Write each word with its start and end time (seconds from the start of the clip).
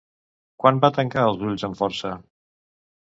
Quan 0.63 0.79
va 0.85 0.89
tancar 0.95 1.25
els 1.33 1.43
ulls 1.49 1.67
amb 1.69 1.81
força? 1.83 2.19